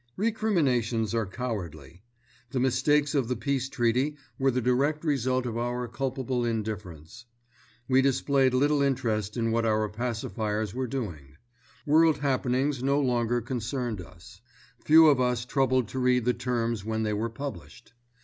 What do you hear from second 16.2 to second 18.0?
the terms when they were published.